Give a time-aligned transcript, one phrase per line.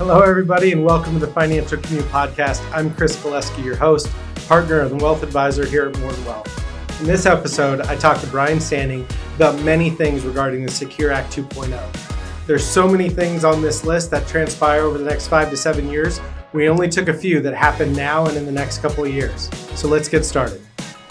[0.00, 2.66] Hello, everybody, and welcome to the Financial Commute Podcast.
[2.72, 4.10] I'm Chris Galeski, your host,
[4.48, 7.00] partner and wealth advisor here at Morton Wealth.
[7.02, 9.06] In this episode, I talked to Brian Standing
[9.36, 12.46] about many things regarding the Secure Act 2.0.
[12.46, 15.86] There's so many things on this list that transpire over the next five to seven
[15.90, 16.18] years.
[16.54, 19.50] We only took a few that happen now and in the next couple of years.
[19.78, 20.62] So let's get started.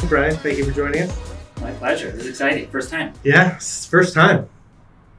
[0.07, 1.35] Brian, thank you for joining us.
[1.61, 2.09] My pleasure.
[2.09, 2.67] This is exciting.
[2.71, 3.13] First time.
[3.23, 4.49] Yeah, first time.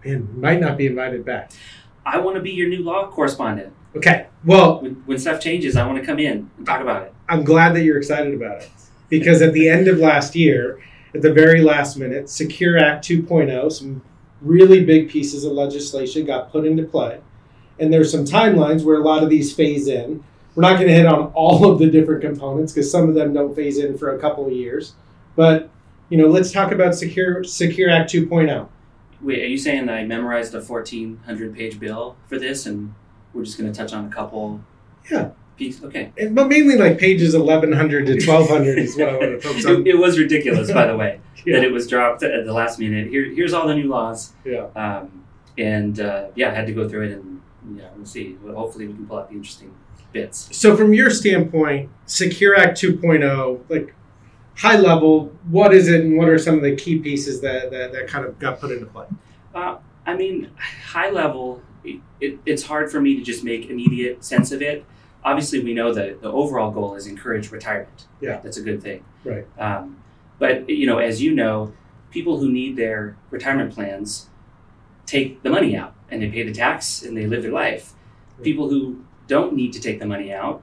[0.03, 1.53] And might not be invited back.
[2.05, 3.73] I want to be your new law correspondent.
[3.97, 7.15] Okay, well, When, when stuff changes, I want to come in and talk about it.
[7.29, 8.71] I'm glad that you're excited about it
[9.09, 10.81] because at the end of last year,
[11.15, 14.03] at the very last minute, Secure Act 2.0, some
[14.41, 17.21] really big pieces of legislation got put into play.
[17.79, 20.23] And there's some timelines where a lot of these phase in.
[20.55, 23.33] We're not going to hit on all of the different components because some of them
[23.33, 24.95] don't phase in for a couple of years.
[25.37, 25.71] But,
[26.09, 28.21] you know, let's talk about Secure Secure Act oh.
[28.21, 28.69] 2.0.
[29.23, 32.95] Wait, are you saying that I memorized a 1,400 page bill for this and
[33.35, 34.61] we're just going to touch on a couple
[35.11, 35.31] Yeah.
[35.57, 35.85] pieces?
[35.85, 36.13] Okay.
[36.19, 39.73] And- But mainly like pages 1100 to 1200 is what I want to focus on.
[39.83, 43.09] It, it was ridiculous, by the way, that it was dropped at the last minute.
[43.09, 44.33] Here, here's all the new laws.
[44.45, 44.67] Yeah.
[44.75, 45.25] Um,
[45.59, 47.41] and uh, yeah, I had to go through it and
[47.77, 48.39] yeah, we'll see.
[48.43, 49.75] Well, hopefully, we can pull out the interesting
[50.13, 50.49] bits.
[50.57, 53.95] So, from your standpoint, Secure Act 2.0, like
[54.57, 57.93] high level, what is it and what are some of the key pieces that, that,
[57.93, 59.07] that kind of got put into play?
[59.55, 64.25] Uh, I mean, high level, it, it, it's hard for me to just make immediate
[64.25, 64.85] sense of it.
[65.25, 68.07] Obviously, we know that the overall goal is encourage retirement.
[68.21, 68.41] Yeah.
[68.43, 69.05] that's a good thing.
[69.25, 69.47] Right.
[69.59, 70.03] Um,
[70.39, 71.73] but you know, as you know,
[72.11, 74.29] people who need their retirement plans
[75.07, 77.93] take the money out and they pay the tax and they live their life.
[78.39, 78.45] Yeah.
[78.45, 80.63] People who don't need to take the money out,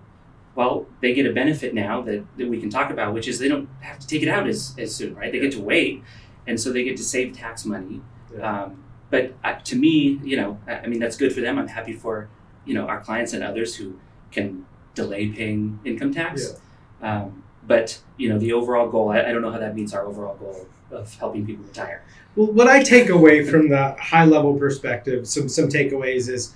[0.58, 3.48] well, they get a benefit now that, that we can talk about, which is they
[3.48, 5.32] don't have to take it out as, as soon, right?
[5.32, 6.04] They get to wait,
[6.48, 8.02] and so they get to save tax money.
[8.36, 8.64] Yeah.
[8.64, 11.60] Um, but uh, to me, you know, I, I mean, that's good for them.
[11.60, 12.28] I'm happy for
[12.66, 14.00] you know our clients and others who
[14.32, 14.66] can
[14.96, 16.60] delay paying income tax.
[17.04, 20.08] Um, but you know, the overall goal, I, I don't know how that meets our
[20.08, 22.04] overall goal of helping people retire.
[22.36, 26.56] Well, what I take away from the high level perspective, some, some takeaways is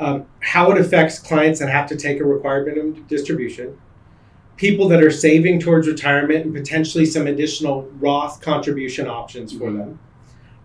[0.00, 3.76] um, how it affects clients that have to take a required minimum distribution,
[4.56, 9.76] people that are saving towards retirement, and potentially some additional Roth contribution options for Mhm.
[9.78, 9.98] them.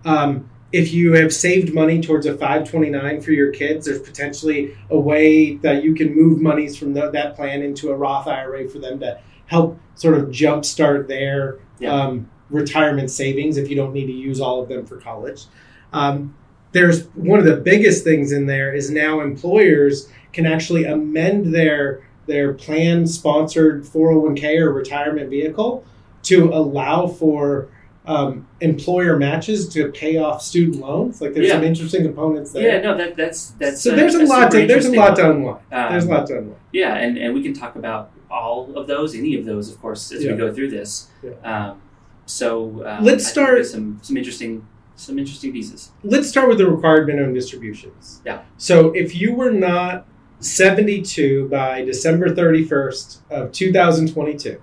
[0.05, 4.99] Um, if you have saved money towards a 529 for your kids, there's potentially a
[4.99, 8.79] way that you can move monies from tho- that plan into a Roth IRA for
[8.79, 9.17] them to
[9.47, 11.93] help sort of jumpstart their Yeah.
[11.93, 15.45] um, retirement savings if you don't need to use all of them for college.
[15.93, 16.33] Um,
[16.75, 22.05] there's one of the biggest things in there is now employers can actually amend their
[22.27, 25.85] their plan sponsored 401k or retirement vehicle
[26.23, 27.69] to allow for
[28.07, 31.21] um, employer matches to pay off student loans.
[31.21, 31.53] Like there's Yeah.
[31.53, 32.67] some interesting components there.
[32.75, 35.15] Yeah, no, that that's that's so uh, there's a that's lot to there's a lot
[35.15, 35.63] to unlock.
[35.71, 36.59] Um, there's a lot to unlock.
[36.73, 40.11] Yeah, and, and we can talk about all of those, any of those, of course,
[40.11, 40.31] as Yeah.
[40.33, 41.07] we go through this.
[41.23, 41.31] Yeah.
[41.69, 41.81] Um,
[42.25, 45.91] so um, Let's I start- some some interesting some interesting pieces.
[46.03, 48.21] let's start with the required minimum distributions.
[48.25, 48.43] Yeah.
[48.57, 50.07] So if you were not
[50.39, 54.61] 72 by December 31st of 2022,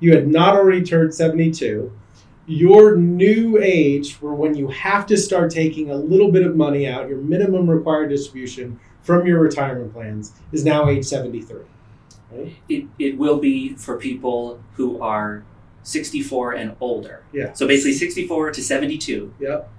[0.00, 1.92] you had not already turned 72,
[2.46, 6.86] your new age for when you have to start taking a little bit of money
[6.86, 11.62] out, your minimum required distribution from your retirement plans is now age 73.
[12.30, 12.56] Right?
[12.68, 15.44] It, it will be for people who are
[15.84, 17.22] 64 and older.
[17.32, 17.52] Yeah.
[17.52, 19.70] So basically 64 to 72 Yep.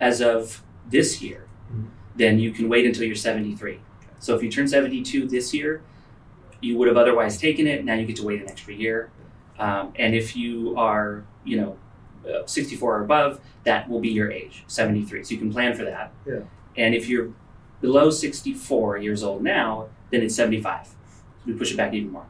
[0.00, 1.44] as of this year.
[1.72, 1.84] Mhm.
[2.16, 3.78] Then you can wait until you're 73.
[4.18, 5.82] So if you turn 72 this year,
[6.60, 7.84] you would have otherwise taken it.
[7.84, 9.10] Now you get to wait an extra year.
[9.58, 11.76] Um, and if you are, you know,
[12.28, 15.22] uh, 64 or above, that will be your age, 73.
[15.22, 16.12] So you can plan for that.
[16.26, 16.40] Yeah.
[16.76, 17.30] And if you're
[17.80, 20.86] below 64 years old now, then it's 75.
[20.86, 20.94] So
[21.46, 22.26] we push it back even more.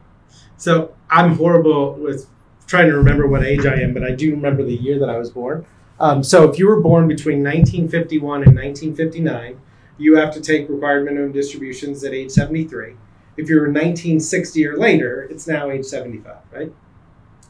[0.57, 2.27] So I'm horrible with
[2.71, 5.17] trying to remember what age I am, but I do remember the year that I
[5.17, 5.65] was born.
[5.99, 9.59] Um, so if you were born between 1951 and 1959,
[9.97, 12.95] you have to take required minimum distributions at age 73.
[13.35, 16.71] If you're 1960 or later, it's now age 75, right?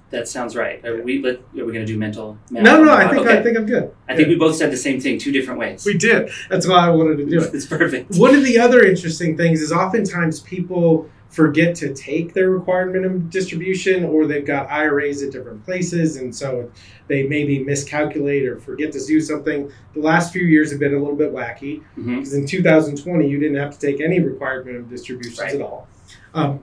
[0.09, 0.83] That sounds right.
[0.83, 2.63] Are we, let, are we going to do mental math?
[2.63, 3.37] No, no, I think Okay.
[3.37, 3.95] I think I'm good.
[4.09, 5.85] I think we both said the same thing two different ways.
[5.85, 6.31] We did.
[6.49, 7.53] That's why I wanted to do it.
[7.53, 8.17] It's perfect.
[8.17, 13.29] One of the other interesting things is oftentimes people forget to take their required minimum
[13.29, 16.69] distribution or they've got IRAs at different places and so
[17.07, 19.71] they maybe miscalculate or forget to do something.
[19.93, 23.39] The last few years have been a little bit wacky hmm because in 2020 you
[23.39, 25.55] didn't have to take any required minimum distributions Right.
[25.55, 25.87] at all.
[26.33, 26.61] Um,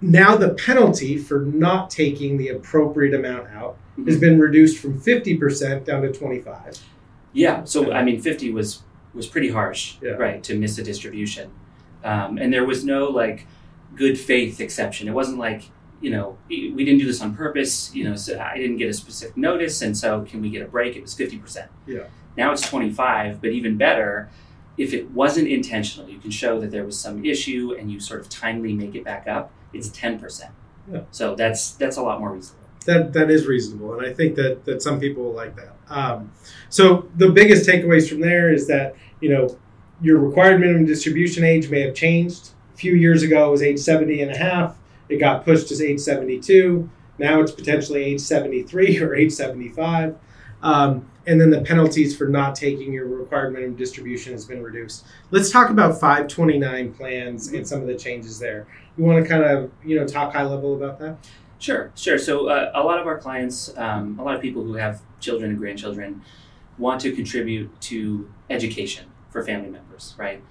[0.00, 3.76] now the penalty for not taking the appropriate amount out
[4.06, 6.78] has been reduced from 50% down to 25.
[7.32, 7.64] Yeah.
[7.64, 8.82] So I mean, fifty was
[9.14, 10.12] was pretty harsh, Yeah.
[10.12, 11.50] right, to miss a distribution.
[12.04, 13.46] Um, and there was no like
[13.94, 15.08] good faith exception.
[15.08, 15.64] It wasn't like,
[16.00, 18.94] you know, we didn't do this on purpose, you know, so I didn't get a
[18.94, 20.96] specific notice, and so can we get a break?
[20.96, 21.68] It was 50%.
[21.86, 22.04] Yeah.
[22.36, 24.30] Now it's 25, but even better,
[24.78, 28.20] if it wasn't intentional, you can show that there was some issue and you sort
[28.20, 30.50] of timely make it back up, it's 10%.
[30.90, 31.02] Yeah.
[31.10, 32.66] So that's that's a lot more reasonable.
[32.86, 35.76] That that is reasonable, and I think that that some people will like that.
[35.88, 36.32] Um,
[36.70, 39.58] so the biggest takeaways from there is that you know
[40.00, 42.50] your required minimum distribution age may have changed.
[42.80, 44.74] Few years ago, it was age 70 and a half.
[45.10, 46.88] It got pushed to age 72.
[47.18, 50.16] Now it's potentially age 73 or age 75.
[50.62, 55.04] Um, and then the penalties for not taking your required minimum distribution has been reduced.
[55.30, 58.66] Let's talk about 529 plans and some of the changes there.
[58.96, 61.18] You want to kind of you know talk high level about that?
[61.58, 62.16] Sure, sure.
[62.16, 65.50] So uh, a lot of our clients, um, a lot of people who have children
[65.50, 66.22] and grandchildren,
[66.78, 70.42] want to contribute to education for family members, right?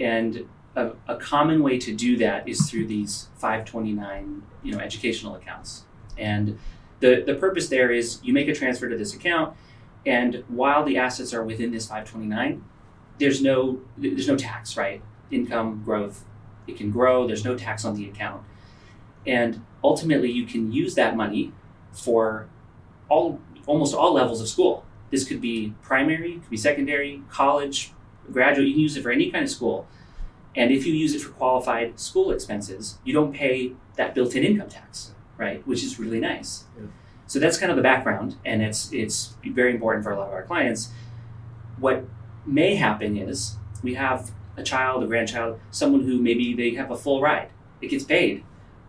[0.00, 0.48] And
[0.78, 5.84] a, a common way to do that is through these 529, you know, educational accounts.
[6.16, 6.58] And
[7.00, 9.56] the, the purpose there is you make a transfer to this account,
[10.06, 12.64] and while the assets are within this 529,
[13.18, 15.02] there's no there's no tax, right?
[15.30, 16.24] Income growth,
[16.66, 17.26] it can grow.
[17.26, 18.44] There's no tax on the account,
[19.26, 21.52] and ultimately you can use that money
[21.92, 22.48] for
[23.08, 24.84] all almost all levels of school.
[25.10, 27.92] This could be primary, could be secondary, college,
[28.30, 28.68] graduate.
[28.68, 29.86] You can use it for any kind of school.
[30.58, 34.68] And if you use it for qualified school expenses, you don't pay that built-in income
[34.68, 35.64] tax, right?
[35.66, 36.64] Which is really nice.
[36.76, 36.86] Yeah.
[37.28, 40.34] So that's kind of the background, and it's it's very important for a lot of
[40.34, 40.90] our clients.
[41.78, 42.04] What
[42.44, 46.96] may happen is we have a child, a grandchild, someone who maybe they have a
[46.96, 47.50] full ride,
[47.80, 48.42] it gets paid,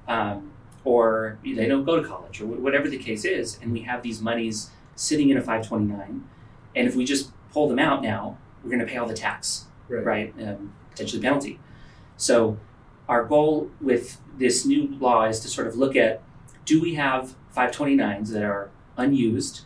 [0.07, 0.51] um,
[0.83, 4.19] or they don't go to college, or whatever the case is, and we have these
[4.21, 6.24] monies sitting in a 529,
[6.75, 9.66] and if we just pull them out now, we're going to pay all the tax,
[9.88, 10.06] Right.
[10.06, 10.33] right?
[10.48, 11.59] Um, potentially penalty.
[12.17, 12.57] So
[13.07, 16.21] our goal with this new law is to sort of look at
[16.65, 19.61] do we have 529s that are unused,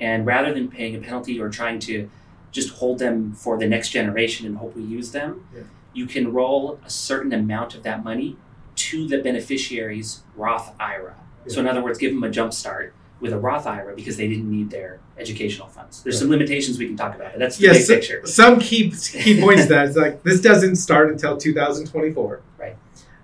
[0.00, 2.10] and rather than paying a penalty or trying to
[2.50, 5.62] just hold them for the next generation and hope we use them, Yeah.
[5.92, 8.36] you can roll a certain amount of that money
[8.76, 11.14] to the beneficiary's Roth IRA.
[11.46, 14.28] So, in other words, give them a jump start with a Roth IRA because they
[14.28, 16.02] didn't need their educational funds.
[16.02, 18.26] There's some limitations we can talk about, but that's the Yes, big picture.
[18.26, 22.40] Some key key points that is like this doesn't start until 2024.
[22.58, 22.76] Right.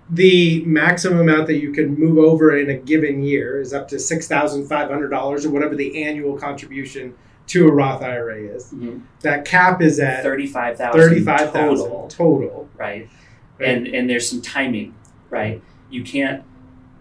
[0.09, 3.99] The maximum amount that you can move over in a given year is up to
[3.99, 7.15] six thousand five hundred dollars or whatever the annual contribution
[7.49, 8.73] to a Roth IRA is.
[8.73, 9.03] Mhm.
[9.21, 12.69] That cap is at Thirty-five thousand thirty-five total, total.
[12.77, 13.09] right?
[13.59, 13.69] Right.
[13.69, 14.95] And and there's some timing,
[15.31, 15.61] right?
[15.91, 16.45] You can't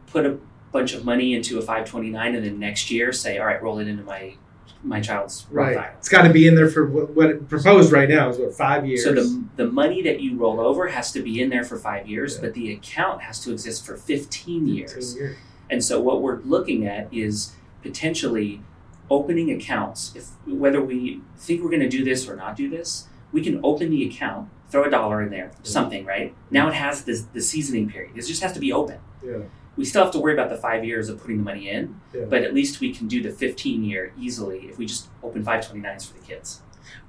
[0.07, 0.37] put a
[0.71, 3.87] bunch of money into a 529 and then next year say, all right, roll it
[3.87, 4.35] into my
[4.81, 5.77] my child's Roth Right.
[5.77, 5.93] IRA.
[5.97, 8.53] It's got to be in there for what, what it proposed right now is what
[8.53, 9.03] five years.
[9.03, 12.07] So the the money that you roll over has to be in there for five
[12.07, 12.41] years, Yeah.
[12.41, 14.93] but the account has to exist for 15 years.
[14.93, 15.37] 15 years.
[15.69, 18.61] And so what we're looking at is potentially
[19.09, 20.13] opening accounts.
[20.15, 23.59] If whether we think we're going to do this or not do this, we can
[23.63, 26.33] open the account, throw a dollar in there, something, right?
[26.51, 28.11] Now it has this the seasoning period.
[28.15, 28.99] It just has to be open.
[29.23, 29.39] Yeah.
[29.79, 32.25] We still have to worry about the five years of putting the money in, Yeah.
[32.29, 36.05] but at least we can do the 15 year easily if we just open 529s
[36.05, 36.59] for the kids.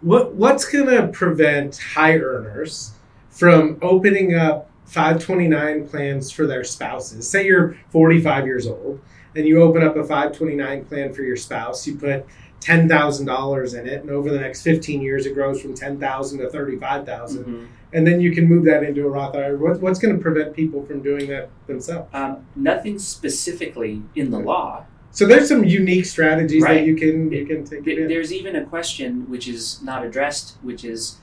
[0.03, 2.93] What what's going to prevent high earners
[3.29, 7.29] from opening up 529 plans for their spouses?
[7.29, 9.01] Say you're 45 years old
[9.35, 11.85] and you open up a 529 plan for your spouse.
[11.89, 12.25] You put
[12.61, 17.45] $10,000 in it and over the next 15 years it grows from 10,000 to 35,000
[17.45, 17.67] Mhm.
[17.93, 19.57] and then you can move that into a Roth IRA.
[19.57, 22.09] What, what's going to prevent people from doing that themselves?
[22.13, 24.47] Um, nothing specifically in the Okay.
[24.47, 24.85] law.
[25.13, 28.07] So there's some unique strategies that you can you can take Th-.
[28.09, 31.17] There's even a question which is not addressed, which is,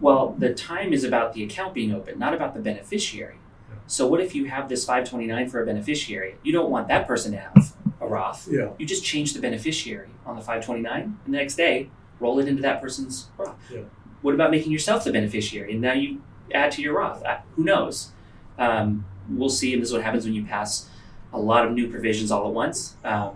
[0.00, 3.36] well, the time is about the account being open, not about the beneficiary.
[3.86, 6.34] So what if you have this 529 for a beneficiary?
[6.42, 8.48] You don't want that person to have a Roth.
[8.50, 8.70] Yeah.
[8.78, 12.62] You just change the beneficiary on the 529, and the next day roll it into
[12.62, 13.56] that person's Roth.
[13.72, 13.82] Yeah.
[14.22, 16.22] What about making yourself the beneficiary, and now you
[16.52, 17.22] add to your Roth?
[17.56, 18.12] Who knows?
[18.58, 20.88] Um, we'll see, and this is what happens when you pass
[21.32, 22.96] a lot of new provisions all at once.
[23.04, 23.32] Um,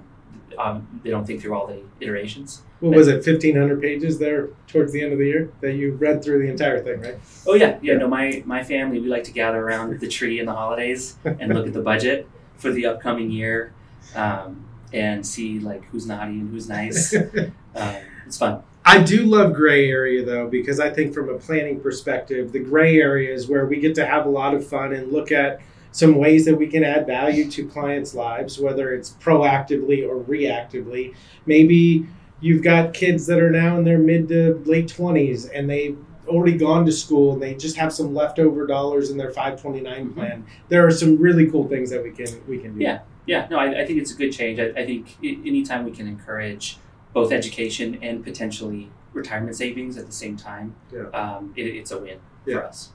[0.58, 2.62] um, they don't think through all the iterations.
[2.80, 6.24] What was it, 1,500 pages there towards the end of the year that you read
[6.24, 7.18] through the entire thing, right?
[7.46, 7.92] Oh yeah, yeah.
[7.92, 7.98] Yeah.
[7.98, 11.52] No, my my family we like to gather around the tree in the holidays and
[11.54, 12.26] look at the budget
[12.56, 13.74] for the upcoming year,
[14.14, 17.14] um, and see like who's naughty and who's nice.
[17.72, 17.94] Um,
[18.26, 18.64] it's fun.
[18.84, 22.98] I do love gray area though, because I think from a planning perspective, the gray
[23.00, 25.60] area is where we get to have a lot of fun and look at
[25.92, 31.14] some ways that we can add value to clients' lives, whether it's proactively or reactively.
[31.46, 32.06] Maybe
[32.40, 36.56] you've got kids that are now in their mid to late 20s and they've already
[36.56, 40.14] gone to school and they just have some leftover dollars in their 529 Mhm.
[40.14, 42.82] plan, there are some really cool things that we can we can do.
[42.84, 42.98] Yeah.
[43.30, 44.58] Yeah, no, I, I think it's a good change.
[44.58, 46.78] I, I think anytime we can encourage
[47.12, 51.04] both education and potentially retirement savings at the same time, Yeah.
[51.10, 52.54] um, it, it's a win Yeah.
[52.56, 52.88] for us.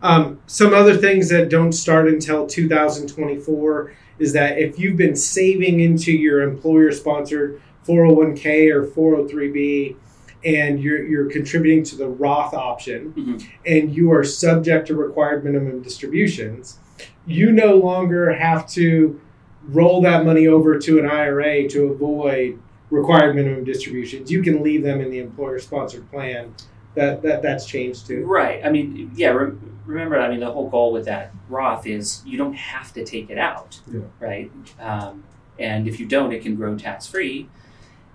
[0.00, 5.80] Um, some other things that don't start until 2024 is that if you've been saving
[5.80, 9.96] into your employer sponsored 401k or 403b
[10.44, 13.44] and you're, you're contributing to the Roth option Mhm.
[13.66, 16.78] and you are subject to required minimum distributions,
[17.26, 19.20] you no longer have to
[19.68, 24.30] roll that money over to an IRA to avoid required minimum distributions.
[24.30, 26.54] You can leave them in the employer sponsored plan.
[26.96, 28.24] That, that that's changed too.
[28.26, 28.60] Right.
[28.64, 29.28] I mean, yeah.
[29.30, 33.04] Re- remember, I mean, the whole goal with that Roth is you don't have to
[33.04, 34.00] take it out, Yeah.
[34.18, 34.50] right?
[34.80, 35.22] Um,
[35.58, 37.48] and if you don't, it can grow tax free.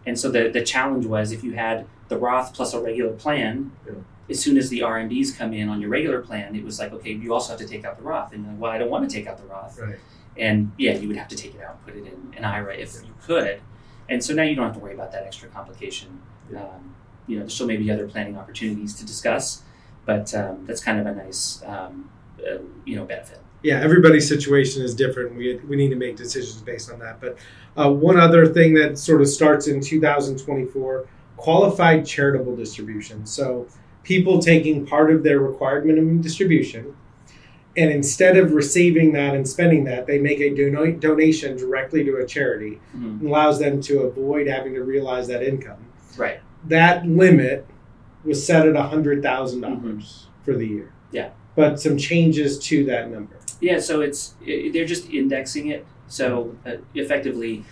[0.05, 3.71] And so the the challenge was if you had the Roth plus a regular plan,
[3.87, 3.93] Yeah.
[4.29, 7.11] as soon as the RMDs come in on your regular plan, it was like, okay,
[7.13, 8.33] you also have to take out the Roth.
[8.33, 9.79] And then, well, I don't want to take out the Roth.
[9.79, 9.95] Right.
[10.37, 12.75] And yeah, you would have to take it out and put it in an IRA
[12.75, 13.61] if you could.
[14.09, 16.21] And so now you don't have to worry about that extra complication.
[16.55, 16.95] Um,
[17.27, 19.63] you know, there still may be other planning opportunities to discuss,
[20.05, 23.39] but um, that's kind of a nice, um, uh, you know, benefit.
[23.63, 25.35] yeah, everybody's situation is different.
[25.35, 27.19] We, we need to make decisions based on that.
[27.19, 27.37] But
[27.75, 33.25] uh, one other thing that sort of starts in 2024 qualified charitable distribution.
[33.25, 33.67] So
[34.03, 36.95] people taking part of their required minimum distribution,
[37.77, 40.49] and instead of receiving that and spending that, they make a
[40.99, 42.79] donation directly to a charity.
[42.95, 43.21] Mhm.
[43.21, 45.77] It allows them to avoid having to realize that income.
[46.17, 46.39] Right.
[46.67, 47.65] That limit
[48.23, 50.91] was set at $100,000 for the year.
[51.11, 51.29] Yeah.
[51.55, 53.35] But some changes to that number.
[53.61, 53.79] Yeah.
[53.79, 55.85] So it's i they're just indexing it.
[56.07, 57.63] So uh, effectively,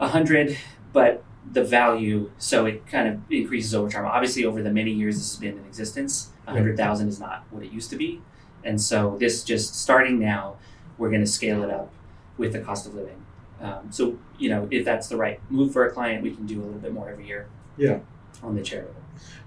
[0.00, 0.56] a hundred,
[0.92, 2.30] but the value.
[2.38, 4.04] So it kind of increases over time.
[4.04, 7.44] Obviously, over the many years this has been in existence, a hundred thousand is not
[7.50, 8.20] what it used to be,
[8.64, 10.56] and so this just starting now,
[10.98, 11.90] we're going to scale it up
[12.38, 13.22] with the cost of living.
[13.60, 16.60] Um, so you know, if that's the right move for a client, we can do
[16.60, 17.46] a little bit more every year.
[17.76, 18.00] Yeah.
[18.42, 19.00] On the charitable.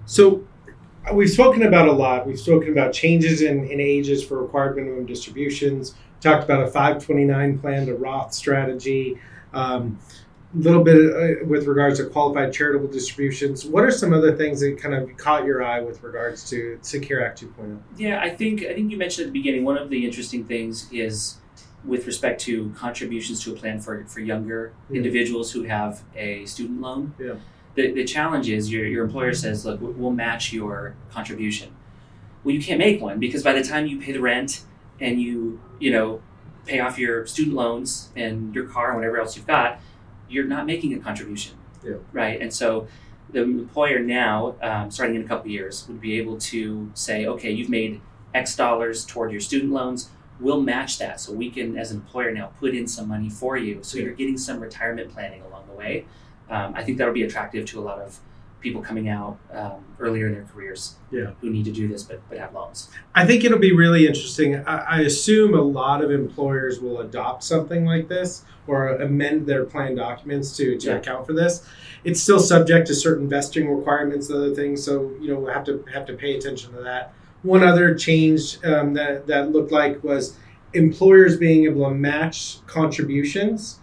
[0.06, 0.46] So
[1.14, 2.26] we've spoken about a lot.
[2.26, 5.96] We've spoken about changes in, in ages for required minimum distributions.
[6.22, 9.20] Talked about a 529 plan to Roth strategy.
[9.54, 10.00] Um,
[10.56, 13.66] little bit uh, with regards to qualified charitable distributions.
[13.66, 17.26] What are some other things that kind of caught your eye with regards to Secure
[17.26, 17.62] Act oh?
[17.62, 17.80] 2.0?
[17.98, 20.90] Yeah, I think I think you mentioned at the beginning one of the interesting things
[20.92, 21.38] is
[21.84, 24.98] with respect to contributions to a plan for, for younger Yeah.
[24.98, 27.14] individuals who have a student loan.
[27.20, 27.36] Yeah.
[27.76, 31.76] The, the challenge is your, your employer says, look, we'll match your contribution.
[32.44, 34.64] Well, you can't make one because by the time you pay the rent
[35.00, 36.22] and you, you know,
[36.66, 39.80] pay off your student loans and your car and whatever else you've got,
[40.30, 41.56] you're not making a contribution.
[41.84, 41.96] Yeah.
[42.14, 42.42] Right.
[42.42, 42.88] And so
[43.30, 47.26] the employer now, um, starting in a couple of years, would be able to say,
[47.26, 48.02] okay, you've made
[48.34, 50.10] X dollars toward your student loans.
[50.40, 51.22] We'll match that.
[51.22, 53.80] So we can, as an employer, now put in some money for you.
[53.84, 54.06] So Yeah.
[54.06, 56.06] you're getting some retirement planning along the way.
[56.50, 58.20] Um, I think that'll be attractive to a lot of
[58.66, 61.32] people coming out um, earlier in their careers Yeah.
[61.40, 62.90] who need to do this but, but have loans.
[63.14, 64.56] I think it'll be really interesting.
[64.66, 69.66] I, I assume a lot of employers will adopt something like this or amend their
[69.66, 70.96] plan documents to, to Yeah.
[70.96, 71.64] account for this.
[72.04, 75.64] It's still subject to certain vesting requirements and other things, so you know we have
[75.66, 77.14] to have to pay attention to that.
[77.44, 80.38] One other change um, that that looked like was
[80.74, 83.80] employers being able to match contributions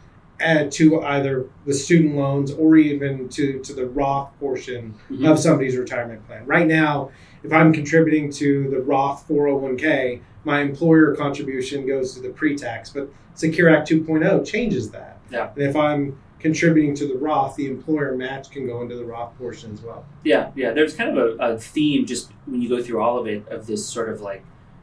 [0.70, 5.30] to either the student loans or even to to the Roth portion Mhm.
[5.30, 6.42] of somebody's retirement plan.
[6.46, 7.10] Right now,
[7.44, 13.08] if I'm contributing to the Roth 401k, my employer contribution goes to the pre-tax, but
[13.34, 15.18] Secure Act 2.0 changes that.
[15.30, 15.50] Yeah.
[15.56, 19.36] And if I'm contributing to the Roth, the employer match can go into the Roth
[19.38, 20.04] portion as well.
[20.24, 20.72] Yeah, yeah.
[20.72, 23.66] There's kind of a, a theme just when you go through all of it of
[23.68, 24.42] this sort of like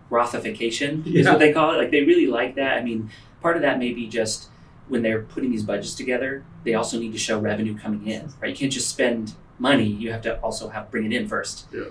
[0.09, 1.31] Rothification is Yeah.
[1.31, 1.77] what they call it.
[1.77, 2.77] Like they really like that.
[2.77, 3.09] I mean,
[3.41, 4.47] part of that may be just
[4.89, 8.49] when they're putting these budgets together, they also need to show revenue coming in, right?
[8.51, 11.83] You can't just spend money; you have to also have bring it in first, Yeah.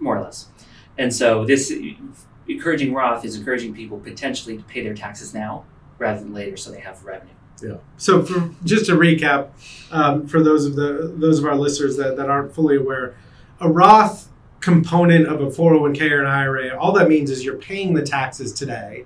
[0.00, 0.48] more or less.
[0.98, 1.72] And so this
[2.48, 5.64] encouraging Roth is encouraging people potentially to pay their taxes now
[5.98, 7.32] rather than later, so they have revenue.
[7.62, 7.76] Yeah.
[7.96, 9.48] So for, just to recap,
[9.90, 13.14] um, for those of the those of our listeners that, that aren't fully aware,
[13.60, 14.28] a Roth
[14.60, 18.52] component of a 401k or an IRA, all that means is you're paying the taxes
[18.52, 19.04] today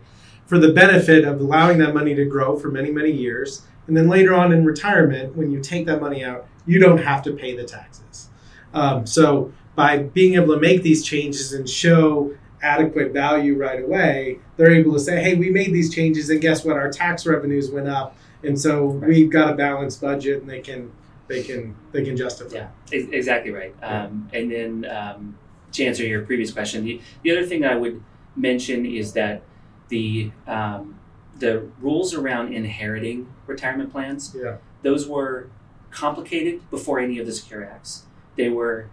[0.51, 3.63] for the benefit of allowing that money to grow for many, many years.
[3.87, 7.23] And then later on in retirement, when you take that money out, you don't have
[7.23, 8.29] to pay the taxes.
[8.75, 14.41] Um, so by being able to make these changes and show adequate value right away,
[14.57, 16.77] they're able to say, hey, we made these changes and guess what?
[16.77, 20.91] Our tax revenues went up and so we've got a balanced budget, and they can
[21.29, 22.57] they can they can justify.
[22.57, 23.75] Yeah, exactly right.
[23.83, 25.39] Um, and then um,
[25.73, 28.03] to answer your previous question, the, the other thing I would
[28.37, 29.43] mention is that
[29.91, 30.99] the um,
[31.39, 34.57] the rules around inheriting retirement plans Yeah.
[34.83, 35.49] those were
[35.91, 38.05] complicated before any of the Secure Acts.
[38.37, 38.87] They were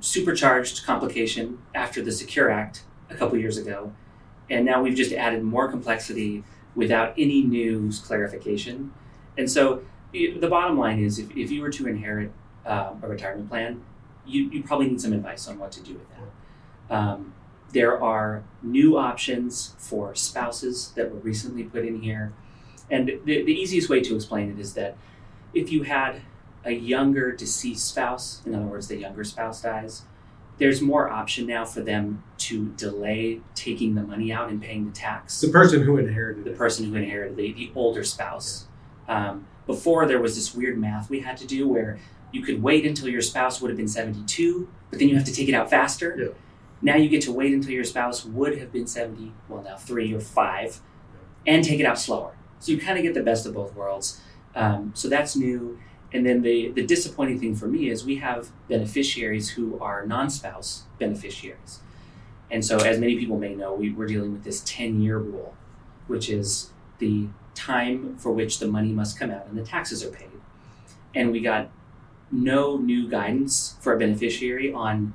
[0.00, 3.92] supercharged complication after the Secure Act a couple years ago,
[4.50, 6.44] and now we've just added more complexity
[6.74, 8.92] without any new clarification.
[9.36, 9.82] And so
[10.12, 12.32] the bottom line is if, if you were to inherit
[12.66, 13.82] um, a retirement plan,
[14.26, 16.94] you, you probably need some advice on what to do with that.
[16.94, 17.32] Um,
[17.72, 22.32] there are new options for spouses that were recently put in here.
[22.90, 24.96] And the, the easiest way to explain it is that
[25.52, 26.22] if you had
[26.64, 30.02] a younger deceased spouse, in other words, the younger spouse dies,
[30.58, 34.92] there's more option now for them to delay taking the money out and paying the
[34.92, 36.58] tax The person who inherited the it.
[36.58, 38.66] person who inherited the, the older spouse.
[39.08, 41.98] Um, before there was this weird math we had to do where
[42.32, 45.32] you could wait until your spouse would have been 72, but then you have to
[45.32, 46.16] take it out faster.
[46.18, 46.28] Yeah.
[46.80, 50.14] Now you get to wait until your spouse would have been 70, well, now three
[50.14, 50.80] or five,
[51.46, 52.36] and take it out slower.
[52.60, 54.20] So you kind of get the best of both worlds.
[54.54, 55.78] Um, so that's new.
[56.12, 60.30] And then the, the disappointing thing for me is we have beneficiaries who are non
[60.30, 61.80] spouse beneficiaries.
[62.50, 65.54] And so, as many people may know, we, we're dealing with this 10 year rule,
[66.06, 70.10] which is the time for which the money must come out and the taxes are
[70.10, 70.30] paid.
[71.14, 71.70] And we got
[72.30, 75.14] no new guidance for a beneficiary on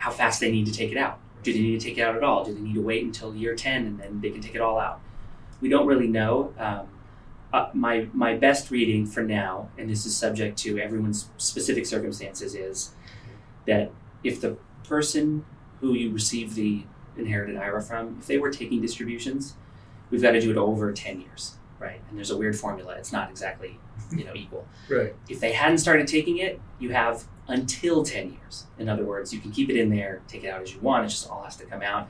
[0.00, 1.20] how fast they need to take it out.
[1.42, 2.44] Do they need to take it out at all?
[2.44, 4.78] Do they need to wait until year 10 and then they can take it all
[4.78, 5.00] out?
[5.60, 6.54] We don't really know.
[6.58, 6.88] Um,
[7.52, 12.54] uh, my, my best reading for now, and this is subject to everyone's specific circumstances,
[12.54, 12.92] is
[13.66, 13.92] that
[14.24, 15.44] if the person
[15.80, 16.84] who you receive the
[17.16, 19.54] inherited IRA from, if they were taking distributions,
[20.10, 22.00] we've got to do it over 10 years, right?
[22.08, 22.94] And there's a weird formula.
[22.96, 23.78] It's not exactly,
[24.12, 24.66] you know, equal.
[24.88, 25.14] Right.
[25.28, 28.66] If they hadn't started taking it, you have until 10 years.
[28.78, 31.06] In other words, you can keep it in there, take it out as you want.
[31.06, 32.08] It just all has to come out.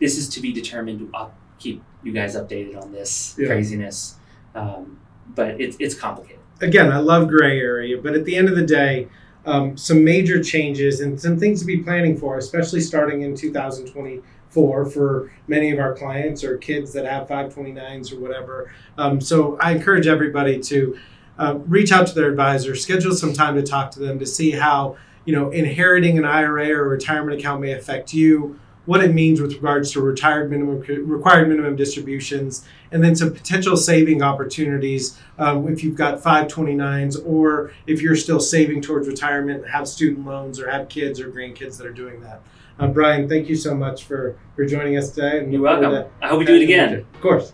[0.00, 1.10] This is to be determined.
[1.12, 3.48] I'll keep you guys updated on this Yeah.
[3.48, 4.14] craziness.
[4.54, 4.98] Um,
[5.34, 6.38] but it's, it's complicated.
[6.60, 9.08] Again, I love gray area, but at the end of the day,
[9.46, 14.22] um, some major changes and some things to be planning for, especially starting in 2024
[14.50, 18.72] for for many of our clients or kids that have 529s or whatever.
[18.96, 20.98] Um, so I encourage everybody to
[21.38, 24.52] uh, reach out to their advisor, schedule some time to talk to them to see
[24.52, 29.40] how you know inheriting an IRA or retirement account may affect you, what it means
[29.40, 35.68] with regards to retired minimum required minimum distributions, and then some potential saving opportunities um,
[35.68, 40.70] if you've got 529s or if you're still saving towards retirement, have student loans or
[40.70, 42.40] have kids or grandkids that are doing that.
[42.78, 45.38] Uh, Brian, thank you so much for, for joining us today.
[45.38, 46.10] And You're welcome.
[46.22, 47.04] I hope we do it again.
[47.14, 47.52] Of course.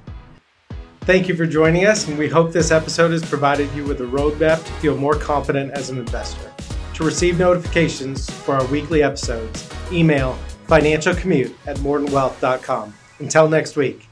[1.03, 4.05] Thank you for joining us, and we hope this episode has provided you with a
[4.05, 6.51] roadmap to feel more confident as an investor.
[6.95, 12.95] To receive notifications for our weekly episodes, email financialcommute at mortonwealth.com.
[13.19, 14.09] Until next week.